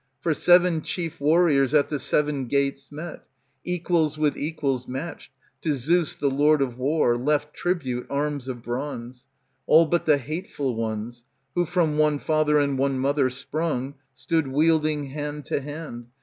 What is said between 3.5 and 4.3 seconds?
Equals